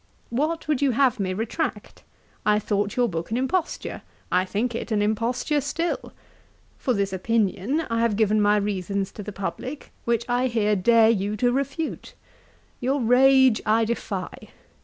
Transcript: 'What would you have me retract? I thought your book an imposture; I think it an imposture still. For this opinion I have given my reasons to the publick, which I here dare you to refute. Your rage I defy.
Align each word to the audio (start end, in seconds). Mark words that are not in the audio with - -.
'What 0.31 0.67
would 0.67 0.81
you 0.81 0.93
have 0.93 1.19
me 1.19 1.31
retract? 1.31 2.01
I 2.43 2.57
thought 2.57 2.95
your 2.95 3.07
book 3.07 3.29
an 3.29 3.37
imposture; 3.37 4.01
I 4.31 4.45
think 4.45 4.73
it 4.73 4.91
an 4.91 4.99
imposture 4.99 5.61
still. 5.61 6.11
For 6.79 6.95
this 6.95 7.13
opinion 7.13 7.81
I 7.87 7.99
have 7.99 8.15
given 8.15 8.41
my 8.41 8.57
reasons 8.57 9.11
to 9.11 9.21
the 9.21 9.31
publick, 9.31 9.91
which 10.05 10.27
I 10.27 10.47
here 10.47 10.75
dare 10.75 11.11
you 11.11 11.37
to 11.37 11.51
refute. 11.51 12.15
Your 12.79 12.99
rage 12.99 13.61
I 13.63 13.85
defy. 13.85 14.31